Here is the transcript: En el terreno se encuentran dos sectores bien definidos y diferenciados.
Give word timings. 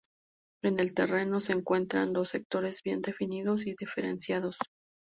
En 0.63 0.79
el 0.79 0.95
terreno 0.95 1.39
se 1.41 1.53
encuentran 1.53 2.11
dos 2.11 2.29
sectores 2.29 2.81
bien 2.81 3.03
definidos 3.03 3.67
y 3.67 3.75
diferenciados. 3.75 4.57